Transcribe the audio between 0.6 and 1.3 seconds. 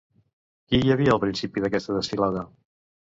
Qui hi havia al